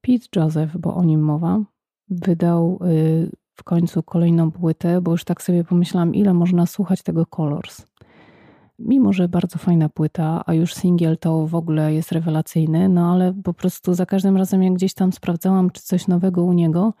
Pete 0.00 0.26
Joseph, 0.36 0.76
bo 0.76 0.94
o 0.94 1.04
nim 1.04 1.20
mowa, 1.20 1.60
wydał 2.08 2.78
y, 2.84 3.30
w 3.60 3.64
końcu 3.64 4.02
kolejną 4.02 4.50
płytę, 4.50 5.00
bo 5.00 5.10
już 5.10 5.24
tak 5.24 5.42
sobie 5.42 5.64
pomyślałam, 5.64 6.14
ile 6.14 6.34
można 6.34 6.66
słuchać 6.66 7.02
tego 7.02 7.26
Colors. 7.26 7.86
Mimo, 8.78 9.12
że 9.12 9.28
bardzo 9.28 9.58
fajna 9.58 9.88
płyta, 9.88 10.42
a 10.46 10.54
już 10.54 10.74
singiel 10.74 11.18
to 11.18 11.46
w 11.46 11.54
ogóle 11.54 11.94
jest 11.94 12.12
rewelacyjny, 12.12 12.88
no 12.88 13.12
ale 13.12 13.34
po 13.44 13.54
prostu 13.54 13.94
za 13.94 14.06
każdym 14.06 14.36
razem, 14.36 14.62
jak 14.62 14.74
gdzieś 14.74 14.94
tam 14.94 15.12
sprawdzałam, 15.12 15.70
czy 15.70 15.82
coś 15.82 16.08
nowego 16.08 16.44
u 16.44 16.52
niego, 16.52 16.92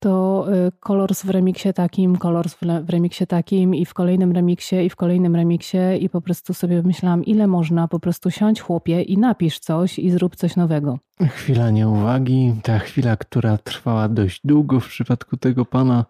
to 0.00 0.46
y, 0.68 0.72
Colors 0.80 1.22
w 1.22 1.30
remiksie 1.30 1.72
takim, 1.72 2.16
Colors 2.16 2.56
w 2.84 2.90
remiksie 2.90 3.26
takim 3.26 3.74
i 3.74 3.84
w 3.84 3.94
kolejnym 3.94 4.32
remiksie 4.32 4.76
i 4.76 4.90
w 4.90 4.96
kolejnym 4.96 5.36
remiksie 5.36 5.78
i 6.00 6.08
po 6.08 6.20
prostu 6.20 6.54
sobie 6.54 6.82
myślałam, 6.82 7.24
ile 7.24 7.46
można 7.46 7.88
po 7.88 8.00
prostu 8.00 8.30
siąść 8.30 8.60
chłopie 8.60 9.02
i 9.02 9.18
napisz 9.18 9.58
coś 9.58 9.98
i 9.98 10.10
zrób 10.10 10.36
coś 10.36 10.56
nowego. 10.56 10.98
Chwila 11.20 11.70
nieuwagi, 11.70 12.54
ta 12.62 12.78
chwila, 12.78 13.16
która 13.16 13.58
trwała 13.58 14.08
dość 14.08 14.40
długo 14.44 14.80
w 14.80 14.88
przypadku 14.88 15.36
tego 15.36 15.64
pana, 15.64 16.04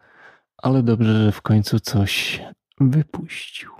ale 0.56 0.82
dobrze, 0.82 1.24
że 1.24 1.32
w 1.32 1.42
końcu 1.42 1.80
coś 1.80 2.42
wypuścił. 2.80 3.70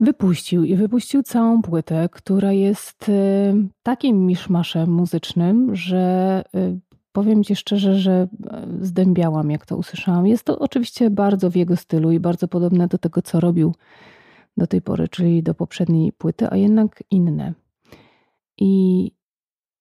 Wypuścił 0.00 0.64
i 0.64 0.76
wypuścił 0.76 1.22
całą 1.22 1.62
płytę, 1.62 2.08
która 2.12 2.52
jest 2.52 3.08
y, 3.08 3.12
takim 3.82 4.26
miszmaszem 4.26 4.90
muzycznym, 4.90 5.76
że 5.76 6.44
y, 6.54 6.80
powiem 7.12 7.44
Ci 7.44 7.56
szczerze, 7.56 7.98
że 7.98 8.12
e, 8.12 8.66
zdębiałam, 8.80 9.50
jak 9.50 9.66
to 9.66 9.76
usłyszałam. 9.76 10.26
Jest 10.26 10.44
to 10.44 10.58
oczywiście 10.58 11.10
bardzo 11.10 11.50
w 11.50 11.56
jego 11.56 11.76
stylu 11.76 12.10
i 12.10 12.20
bardzo 12.20 12.48
podobne 12.48 12.88
do 12.88 12.98
tego, 12.98 13.22
co 13.22 13.40
robił 13.40 13.74
do 14.56 14.66
tej 14.66 14.82
pory, 14.82 15.08
czyli 15.08 15.42
do 15.42 15.54
poprzedniej 15.54 16.12
płyty, 16.12 16.46
a 16.50 16.56
jednak 16.56 17.02
inne. 17.10 17.54
I 18.58 19.12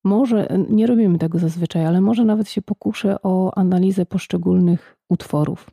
może, 0.03 0.47
nie 0.69 0.87
robimy 0.87 1.17
tego 1.17 1.39
zazwyczaj, 1.39 1.85
ale 1.85 2.01
może 2.01 2.25
nawet 2.25 2.49
się 2.49 2.61
pokuszę 2.61 3.21
o 3.23 3.57
analizę 3.57 4.05
poszczególnych 4.05 4.97
utworów. 5.09 5.69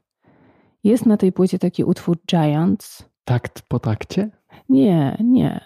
Jest 0.85 1.07
na 1.07 1.17
tej 1.17 1.33
płycie 1.33 1.59
taki 1.59 1.85
utwór 1.85 2.19
Giants. 2.27 3.09
Takt 3.25 3.63
po 3.69 3.79
takcie? 3.79 4.31
Nie, 4.69 5.17
nie. 5.25 5.61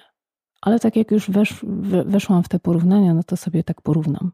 Ale 0.61 0.81
tak 0.81 0.97
jak 0.97 1.11
już 1.11 1.31
wesz, 1.31 1.65
weszłam 2.07 2.43
w 2.43 2.49
te 2.49 2.59
porównania, 2.59 3.15
no 3.15 3.23
to 3.23 3.37
sobie 3.37 3.65
tak 3.65 3.83
porównam. 3.83 4.33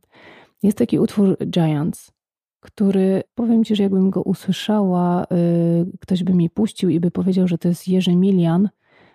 Jest 0.64 0.78
taki 0.78 0.98
utwór 0.98 1.36
Giants, 1.46 2.12
który 2.60 3.22
powiem 3.34 3.64
ci, 3.64 3.76
że 3.76 3.82
jakbym 3.82 4.10
go 4.10 4.22
usłyszała, 4.22 5.26
yy, 5.30 5.98
ktoś 6.00 6.24
by 6.24 6.34
mi 6.34 6.50
puścił 6.50 6.88
i 6.90 7.00
by 7.00 7.10
powiedział, 7.10 7.48
że 7.48 7.58
to 7.58 7.68
jest 7.68 7.88
Jerzy 7.88 8.16
Milian 8.16 8.68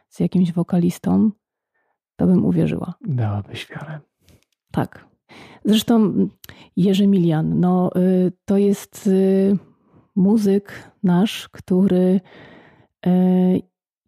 z 0.09 0.19
jakimś 0.19 0.53
wokalistą, 0.53 1.31
to 2.15 2.27
bym 2.27 2.45
uwierzyła. 2.45 2.93
Dałabyś 3.01 3.67
wiarę. 3.67 3.99
Tak. 4.71 5.07
Zresztą 5.65 6.13
Jerzy 6.75 7.07
Milian, 7.07 7.59
no 7.59 7.91
yy, 7.95 8.31
to 8.45 8.57
jest 8.57 9.07
yy, 9.07 9.57
muzyk 10.15 10.91
nasz, 11.03 11.49
który 11.49 12.21
y, 13.07 13.61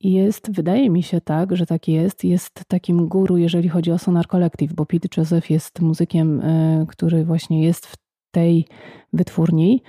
jest, 0.03 0.51
wydaje 0.51 0.89
mi 0.89 1.03
się 1.03 1.22
tak, 1.22 1.55
że 1.55 1.65
tak 1.65 1.88
jest, 1.88 2.24
jest 2.24 2.63
takim 2.67 3.08
guru, 3.08 3.38
jeżeli 3.38 3.70
chodzi 3.70 3.91
o 3.91 3.98
Sonar 3.98 4.27
Collective, 4.27 4.74
bo 4.74 4.86
Pete 4.86 5.08
Joseph 5.17 5.50
jest 5.50 5.81
muzykiem, 5.81 6.41
e, 6.41 6.86
który 6.89 7.25
właśnie 7.25 7.63
jest 7.63 7.88
w 7.88 7.96
tej 8.31 8.67
wytwórni. 9.13 9.84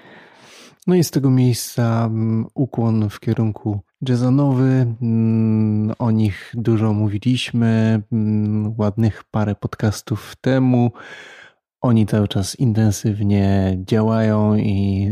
No 0.86 0.94
i 0.94 1.04
z 1.04 1.10
tego 1.10 1.30
miejsca 1.30 2.04
mm, 2.04 2.46
ukłon 2.54 3.10
w 3.10 3.20
kierunku 3.20 3.80
jazzonowy. 4.08 4.94
Mm, 5.02 5.92
o 5.98 6.10
nich 6.10 6.52
dużo 6.54 6.92
mówiliśmy, 6.92 8.02
mm, 8.12 8.74
ładnych 8.78 9.24
parę 9.24 9.54
podcastów 9.54 10.36
temu. 10.40 10.92
Oni 11.80 12.06
cały 12.06 12.28
czas 12.28 12.54
intensywnie 12.54 13.76
działają 13.86 14.56
i 14.56 15.10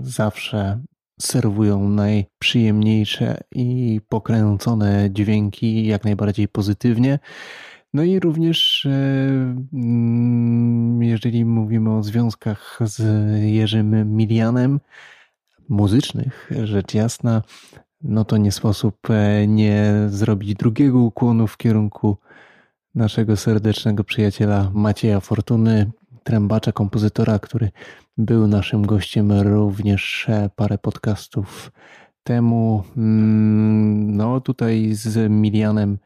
zawsze 0.00 0.80
serwują 1.20 1.88
najprzyjemniejsze 1.88 3.40
i 3.52 4.00
pokręcone 4.08 5.08
dźwięki 5.10 5.86
jak 5.86 6.04
najbardziej 6.04 6.48
pozytywnie. 6.48 7.18
No 7.94 8.02
i 8.02 8.20
również, 8.20 8.86
e, 8.86 8.90
mm, 9.72 11.02
jeżeli 11.02 11.44
mówimy 11.44 11.96
o 11.96 12.02
związkach 12.02 12.78
z 12.80 13.02
Jerzym 13.42 14.16
Milianem, 14.16 14.80
muzycznych, 15.68 16.50
rzecz 16.64 16.94
jasna, 16.94 17.42
no 18.02 18.24
to 18.24 18.36
nie 18.36 18.52
sposób 18.52 19.10
e, 19.10 19.46
nie 19.46 19.92
zrobić 20.08 20.54
drugiego 20.54 20.98
ukłonu 20.98 21.46
w 21.46 21.56
kierunku 21.56 22.16
naszego 22.94 23.36
serdecznego 23.36 24.04
przyjaciela 24.04 24.70
Macieja 24.74 25.20
Fortuny, 25.20 25.90
trębacza, 26.26 26.72
kompozytora, 26.72 27.38
który 27.38 27.70
był 28.18 28.46
naszym 28.46 28.86
gościem 28.86 29.32
również 29.32 30.26
parę 30.56 30.78
podcastów 30.78 31.72
temu. 32.22 32.82
Mm, 32.96 34.16
no 34.16 34.40
tutaj 34.40 34.88
z 34.92 35.30
Milianem 35.30 35.98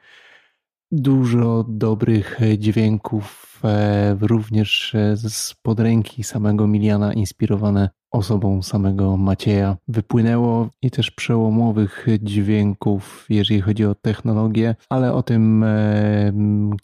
dużo 0.92 1.64
dobrych 1.68 2.38
dźwięków, 2.58 3.60
e, 3.64 4.16
również 4.20 4.96
z 5.14 5.54
podręki 5.62 6.24
samego 6.24 6.66
Miliana, 6.66 7.12
inspirowane 7.12 7.90
osobą 8.10 8.62
samego 8.62 9.16
Macieja, 9.16 9.76
wypłynęło 9.88 10.68
i 10.82 10.90
też 10.90 11.10
przełomowych 11.10 12.06
dźwięków, 12.22 13.26
jeżeli 13.28 13.60
chodzi 13.60 13.84
o 13.84 13.94
technologię, 13.94 14.76
ale 14.88 15.12
o 15.12 15.22
tym 15.22 15.64
e, 15.64 16.32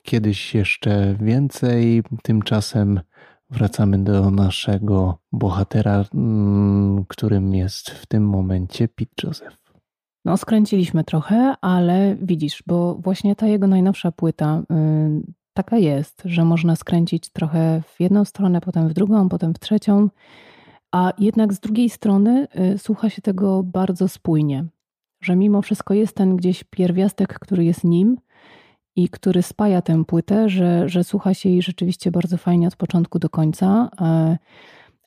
kiedyś 0.03 0.55
jeszcze 0.55 1.17
więcej. 1.21 2.03
Tymczasem 2.23 3.01
wracamy 3.51 3.99
do 3.99 4.31
naszego 4.31 5.19
bohatera, 5.33 6.05
mm, 6.15 7.05
którym 7.09 7.55
jest 7.55 7.91
w 7.91 8.07
tym 8.07 8.29
momencie 8.29 8.89
Pete 8.89 9.13
Joseph. 9.23 9.67
No, 10.25 10.37
skręciliśmy 10.37 11.05
trochę, 11.05 11.55
ale 11.61 12.17
widzisz, 12.23 12.63
bo 12.67 12.95
właśnie 12.95 13.37
ta 13.37 13.47
jego 13.47 13.67
najnowsza 13.67 14.13
płyta 14.13 14.63
yy, 14.71 15.23
taka 15.53 15.79
jest, 15.79 16.23
że 16.25 16.45
można 16.45 16.77
skręcić 16.77 17.31
trochę 17.31 17.83
w 17.87 18.01
jedną 18.01 18.25
stronę, 18.25 18.61
potem 18.61 18.89
w 18.89 18.93
drugą, 18.93 19.29
potem 19.29 19.55
w 19.55 19.59
trzecią, 19.59 20.09
a 20.93 21.13
jednak 21.19 21.53
z 21.53 21.61
drugiej 21.61 21.91
strony 21.91 22.49
yy, 22.55 22.79
słucha 22.79 23.11
się 23.11 23.23
tego 23.23 23.63
bardzo 23.63 24.09
spójnie, 24.09 24.65
że 25.21 25.37
mimo 25.37 25.63
wszystko 25.63 25.95
jest 25.95 26.17
ten 26.17 26.37
gdzieś 26.37 26.65
pierwiastek, 26.65 27.39
który 27.39 27.65
jest 27.65 27.85
nim 27.85 28.17
i 28.97 29.09
który 29.09 29.43
spaja 29.43 29.83
tę 29.83 30.05
płytę, 30.05 30.49
że, 30.49 30.89
że 30.89 31.05
słucha 31.05 31.35
się 31.35 31.49
jej 31.49 31.63
rzeczywiście 31.63 32.11
bardzo 32.11 32.37
fajnie 32.37 32.69
od 32.69 32.77
początku 32.77 33.19
do 33.19 33.29
końca. 33.29 33.91
Yy, 34.01 34.37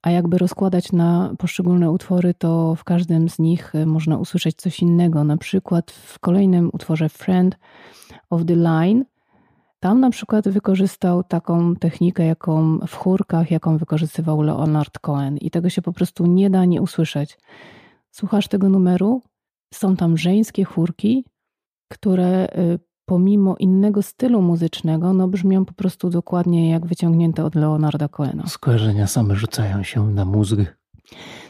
a 0.02 0.12
jakby 0.12 0.38
rozkładać 0.38 0.92
na 0.92 1.34
poszczególne 1.38 1.92
utwory, 1.92 2.34
to 2.34 2.76
w 2.76 2.84
każdym 2.84 3.30
z 3.30 3.40
nich 3.40 3.76
e, 3.76 3.86
można 3.86 4.18
usłyszeć 4.18 4.56
coś 4.56 4.80
innego. 4.80 5.24
Na 5.24 5.38
przykład 5.38 5.92
w 5.92 6.20
kolejnym 6.20 6.70
utworze 6.74 7.10
Friend 7.10 7.58
of 8.30 8.46
the 8.46 8.56
Line, 8.56 9.06
tam 9.80 10.00
na 10.00 10.10
przykład 10.10 10.50
wykorzystał 10.50 11.24
taką 11.24 11.76
technikę, 11.76 12.26
jaką 12.26 12.80
w 12.88 12.96
chórkach, 12.96 13.52
jaką 13.52 13.78
wykorzystywał 13.78 14.42
Leonard 14.42 15.00
Cohen, 15.00 15.38
i 15.38 15.52
tego 15.52 15.70
się 15.70 15.82
po 15.82 15.94
prostu 15.94 16.26
nie 16.26 16.50
da 16.50 16.66
nie 16.66 16.82
usłyszeć. 16.82 17.38
Słuchasz 18.12 18.48
tego 18.48 18.70
numeru, 18.70 19.22
są 19.74 19.96
tam 19.96 20.18
żeńskie 20.18 20.64
chórki, 20.64 21.26
które 21.88 22.50
e, 22.50 22.80
pomimo 23.10 23.56
innego 23.60 24.02
stylu 24.02 24.42
muzycznego, 24.42 25.14
no 25.14 25.28
brzmią 25.28 25.66
po 25.66 25.74
prostu 25.74 26.10
dokładnie 26.10 26.70
jak 26.70 26.86
wyciągnięte 26.86 27.46
od 27.46 27.56
Leonarda 27.56 28.08
Cohena. 28.08 28.48
Skojarzenia 28.48 29.08
same 29.08 29.36
rzucają 29.36 29.84
się 29.84 30.10
na 30.10 30.26
mózg. 30.26 30.56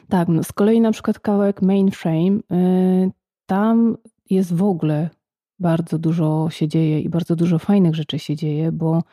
Tak, 0.10 0.28
no 0.28 0.44
z 0.44 0.52
kolei 0.52 0.82
na 0.82 0.92
przykład 0.92 1.20
kawałek 1.20 1.62
Mainframe, 1.62 2.40
yy, 2.50 3.12
tam 3.46 3.98
jest 4.30 4.54
w 4.54 4.64
ogóle 4.64 5.10
bardzo 5.60 5.98
dużo 5.98 6.50
się 6.50 6.68
dzieje 6.68 7.00
i 7.00 7.10
bardzo 7.10 7.36
dużo 7.36 7.60
fajnych 7.60 7.96
rzeczy 7.96 8.20
się 8.20 8.36
dzieje, 8.36 8.72
bo 8.72 9.04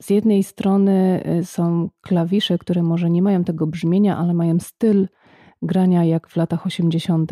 z 0.00 0.10
jednej 0.10 0.42
strony 0.42 1.22
y, 1.40 1.44
są 1.44 1.88
klawisze, 2.00 2.58
które 2.58 2.82
może 2.82 3.10
nie 3.10 3.22
mają 3.22 3.44
tego 3.44 3.66
brzmienia, 3.66 4.18
ale 4.18 4.34
mają 4.34 4.60
styl 4.60 5.08
grania 5.62 6.04
jak 6.04 6.28
w 6.28 6.36
latach 6.36 6.66
80., 6.66 7.30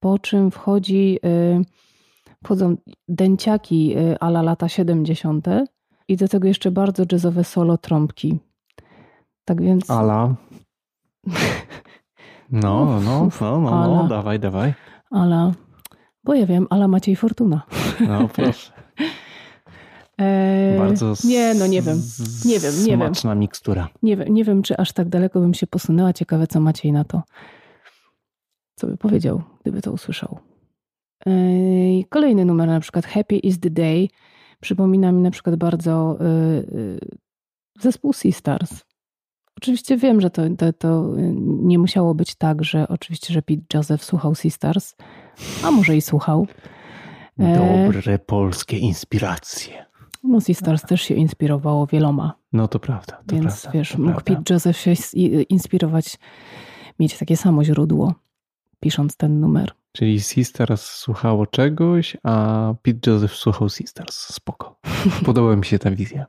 po 0.00 0.18
czym 0.18 0.50
wchodzi 0.50 1.18
yy, 1.22 1.64
wchodzą 2.44 2.76
dęciaki 3.08 3.96
y, 3.98 4.18
ala 4.20 4.42
lata 4.42 4.68
70. 4.68 5.46
i 6.08 6.16
do 6.16 6.28
tego 6.28 6.48
jeszcze 6.48 6.70
bardzo 6.70 7.04
jazzowe 7.12 7.44
solo 7.44 7.78
trąbki. 7.78 8.38
Tak 9.44 9.62
więc. 9.62 9.90
Ala. 10.00 10.34
No, 12.52 13.00
no, 13.00 13.28
no, 13.40 13.60
no, 13.60 13.86
no, 13.86 14.08
dawaj, 14.08 14.40
dawaj. 14.40 14.74
Ala. 15.10 15.52
Bo 16.24 16.34
ja 16.34 16.46
wiem, 16.46 16.66
ala 16.70 16.88
Maciej 16.88 17.16
Fortuna. 17.16 17.62
No, 18.08 18.28
proszę. 18.28 18.72
Eee, 20.18 20.78
Bardzo 20.78 21.14
nie, 21.24 21.54
no 21.54 21.66
nie 21.66 21.82
wiem. 21.82 22.02
Nie 22.44 22.58
wiem, 22.60 22.72
nie 22.86 22.94
smaczna 22.96 23.30
wiem. 23.30 23.38
mikstura. 23.38 23.88
Nie 24.02 24.16
wiem, 24.16 24.34
nie 24.34 24.44
wiem, 24.44 24.62
czy 24.62 24.76
aż 24.76 24.92
tak 24.92 25.08
daleko 25.08 25.40
bym 25.40 25.54
się 25.54 25.66
posunęła. 25.66 26.12
Ciekawe, 26.12 26.46
co 26.46 26.60
Maciej 26.60 26.92
na 26.92 27.04
to. 27.04 27.22
Co 28.74 28.86
by 28.86 28.96
powiedział, 28.96 29.42
gdyby 29.62 29.82
to 29.82 29.92
usłyszał. 29.92 30.38
Kolejny 32.08 32.44
numer, 32.44 32.68
na 32.68 32.80
przykład 32.80 33.06
Happy 33.06 33.36
is 33.36 33.60
the 33.60 33.70
Day, 33.70 34.08
przypomina 34.60 35.12
mi 35.12 35.22
na 35.22 35.30
przykład 35.30 35.56
bardzo 35.56 36.18
y, 36.20 36.24
y, 36.24 37.00
zespół 37.80 38.12
Sea 38.12 38.32
Stars. 38.32 38.84
Oczywiście 39.56 39.96
wiem, 39.96 40.20
że 40.20 40.30
to, 40.30 40.42
to, 40.58 40.72
to 40.72 41.12
nie 41.42 41.78
musiało 41.78 42.14
być 42.14 42.34
tak, 42.34 42.64
że 42.64 42.88
oczywiście, 42.88 43.34
że 43.34 43.42
Pete 43.42 43.62
Joseph 43.74 44.04
słuchał 44.04 44.34
Sea 44.34 44.50
Stars, 44.50 44.96
a 45.64 45.70
może 45.70 45.96
i 45.96 46.00
słuchał. 46.00 46.46
Dobre 47.38 48.18
polskie 48.18 48.78
inspiracje. 48.78 49.86
No 50.22 50.40
Sea 50.40 50.54
Stars 50.54 50.82
też 50.82 51.02
się 51.02 51.14
inspirowało 51.14 51.86
wieloma. 51.86 52.34
No 52.52 52.68
to 52.68 52.78
prawda. 52.78 53.22
To 53.26 53.34
Więc 53.34 53.62
prawda, 53.62 53.70
wiesz, 53.78 53.96
mógł 53.98 54.20
prawda. 54.20 54.34
Pete 54.36 54.54
Joseph 54.54 54.78
się 54.78 54.94
inspirować, 55.48 56.18
mieć 56.98 57.18
takie 57.18 57.36
samo 57.36 57.64
źródło, 57.64 58.14
pisząc 58.80 59.16
ten 59.16 59.40
numer. 59.40 59.72
Czyli 59.92 60.20
Sisters 60.20 60.84
słuchało 60.84 61.46
czegoś, 61.46 62.16
a 62.22 62.74
Pete 62.82 63.10
Joseph 63.10 63.34
słuchał 63.34 63.68
Sisters. 63.68 64.16
Spoko. 64.16 64.78
Podoba 65.26 65.56
mi 65.56 65.64
się 65.64 65.78
ta 65.78 65.90
wizja. 65.90 66.26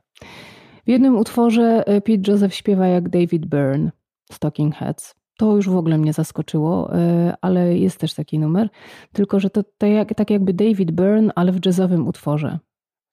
W 0.86 0.88
jednym 0.88 1.16
utworze 1.16 1.82
e, 1.86 2.00
Pete 2.00 2.32
Joseph 2.32 2.54
śpiewa 2.54 2.86
jak 2.86 3.08
David 3.08 3.46
Byrne, 3.46 3.90
Stocking 4.32 4.74
Heads. 4.74 5.14
To 5.36 5.56
już 5.56 5.68
w 5.68 5.76
ogóle 5.76 5.98
mnie 5.98 6.12
zaskoczyło, 6.12 6.94
e, 6.94 7.34
ale 7.40 7.78
jest 7.78 7.98
też 7.98 8.14
taki 8.14 8.38
numer. 8.38 8.68
Tylko, 9.12 9.40
że 9.40 9.50
to, 9.50 9.62
to 9.78 9.86
jak, 9.86 10.14
tak 10.14 10.30
jakby 10.30 10.52
David 10.52 10.90
Byrne, 10.90 11.32
ale 11.34 11.52
w 11.52 11.66
jazzowym 11.66 12.08
utworze 12.08 12.58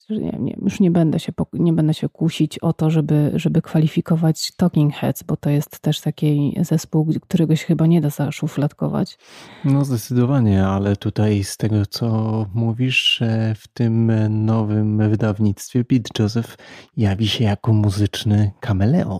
nie, 0.09 0.37
nie, 0.39 0.57
już 0.61 0.79
nie 0.79 0.91
będę, 0.91 1.19
się, 1.19 1.31
nie 1.53 1.73
będę 1.73 1.93
się 1.93 2.09
kusić 2.09 2.59
o 2.59 2.73
to, 2.73 2.89
żeby, 2.89 3.31
żeby 3.35 3.61
kwalifikować 3.61 4.51
Talking 4.57 4.93
Heads, 4.93 5.23
bo 5.23 5.37
to 5.37 5.49
jest 5.49 5.79
też 5.79 6.01
taki 6.01 6.57
zespół, 6.61 7.07
którego 7.21 7.55
się 7.55 7.65
chyba 7.65 7.87
nie 7.87 8.01
da 8.01 8.09
zaszufladkować. 8.09 9.17
No 9.65 9.85
zdecydowanie, 9.85 10.67
ale 10.67 10.95
tutaj 10.95 11.43
z 11.43 11.57
tego, 11.57 11.85
co 11.85 12.45
mówisz, 12.53 13.23
w 13.55 13.67
tym 13.67 14.11
nowym 14.45 15.09
wydawnictwie 15.09 15.85
Pete 15.85 16.23
Joseph 16.23 16.57
jawi 16.97 17.27
się 17.27 17.43
jako 17.43 17.73
muzyczny 17.73 18.51
kameleon. 18.59 19.19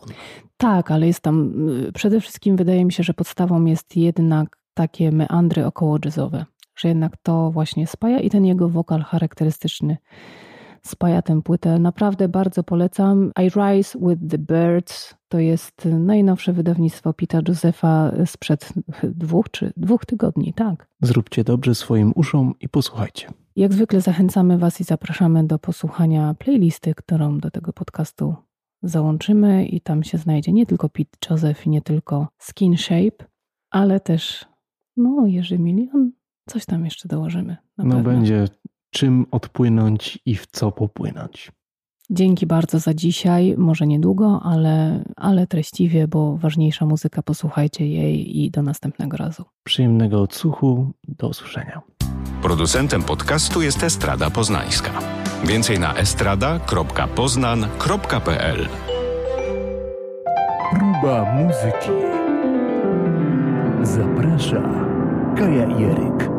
Tak, 0.58 0.92
ale 0.92 1.08
jest 1.08 1.22
tam, 1.22 1.54
przede 1.94 2.22
wszystkim 2.22 2.56
wydaje 2.56 2.86
mi 2.86 2.94
się, 2.94 3.04
że 3.04 3.14
podstawą 3.14 3.66
jest 3.66 3.96
jednak 3.96 4.58
takie 4.74 5.12
meandry 5.12 5.66
około 5.66 5.98
jazzowe, 6.06 6.46
że 6.76 6.88
jednak 6.88 7.18
to 7.24 7.52
właśnie 7.52 7.88
spaja 7.88 8.20
i 8.20 8.30
ten 8.30 8.46
jego 8.46 8.70
wokal 8.70 9.02
charakterystyczny 9.02 9.98
spaja 10.84 11.22
tę 11.22 11.42
płytę. 11.42 11.80
Naprawdę 11.80 12.30
bardzo 12.30 12.64
polecam. 12.64 13.32
I 13.40 13.50
Rise 13.50 14.00
with 14.00 14.22
the 14.30 14.38
Birds 14.38 15.16
to 15.28 15.40
jest 15.40 15.86
najnowsze 15.86 16.54
wydawnictwo 16.54 17.14
Pita 17.14 17.40
Josepha 17.48 18.12
sprzed 18.26 18.74
dwóch 19.04 19.50
czy 19.52 19.74
dwóch 19.78 20.06
tygodni, 20.06 20.54
tak. 20.54 20.88
Zróbcie 21.02 21.44
dobrze 21.44 21.76
swoim 21.76 22.12
uszom 22.16 22.54
i 22.62 22.70
posłuchajcie. 22.70 23.28
Jak 23.56 23.74
zwykle 23.74 24.02
zachęcamy 24.02 24.58
Was 24.58 24.82
i 24.82 24.84
zapraszamy 24.84 25.44
do 25.44 25.60
posłuchania 25.60 26.34
playlisty, 26.40 26.96
którą 26.96 27.38
do 27.40 27.52
tego 27.52 27.74
podcastu 27.74 28.36
załączymy 28.84 29.66
i 29.66 29.82
tam 29.82 30.04
się 30.04 30.18
znajdzie 30.18 30.52
nie 30.52 30.66
tylko 30.66 30.90
Pete 30.90 31.18
Joseph 31.30 31.66
i 31.66 31.70
nie 31.70 31.82
tylko 31.82 32.28
Skin 32.38 32.78
Shape, 32.78 33.26
ale 33.70 34.00
też 34.00 34.46
no 34.98 35.28
Jerzy 35.28 35.60
Milion, 35.60 36.12
coś 36.50 36.66
tam 36.66 36.86
jeszcze 36.86 37.08
dołożymy. 37.08 37.58
no 37.78 37.84
pewno. 37.84 38.04
będzie 38.04 38.46
czym 38.90 39.26
odpłynąć 39.32 40.20
i 40.26 40.36
w 40.36 40.48
co 40.48 40.72
popłynąć. 40.72 41.52
Dzięki 42.12 42.46
bardzo 42.46 42.80
za 42.80 42.94
dzisiaj. 42.94 43.56
Może 43.58 43.88
niedługo, 43.88 44.42
ale, 44.44 45.04
ale 45.16 45.48
treściwie, 45.48 46.08
bo 46.08 46.38
ważniejsza 46.38 46.86
muzyka, 46.86 47.22
posłuchajcie 47.22 47.88
jej 47.88 48.40
i 48.40 48.52
do 48.52 48.62
następnego 48.62 49.18
razu. 49.18 49.44
Przyjemnego 49.64 50.22
odsłuchu, 50.22 50.92
do 51.08 51.28
usłyszenia. 51.28 51.82
Producentem 52.42 53.04
podcastu 53.04 53.62
jest 53.62 53.84
Estrada 53.84 54.30
Poznańska. 54.30 54.92
Więcej 55.46 55.80
na 55.80 55.96
estrada.poznan.pl 55.96 58.68
Próba 60.72 61.36
muzyki. 61.36 61.90
Zaprasza 63.84 64.62
Kaja 65.38 65.80
Jeryk. 65.80 66.39